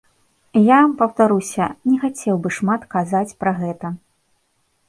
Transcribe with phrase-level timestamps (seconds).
[0.67, 3.87] Я, паўтаруся, не хацеў бы шмат казаць пра гэта.